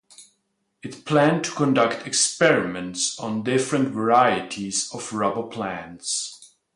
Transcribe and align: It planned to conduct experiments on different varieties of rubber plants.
It 0.81 1.05
planned 1.05 1.43
to 1.45 1.51
conduct 1.51 2.07
experiments 2.07 3.19
on 3.19 3.43
different 3.43 3.89
varieties 3.89 4.91
of 4.91 5.13
rubber 5.13 5.43
plants. 5.43 6.55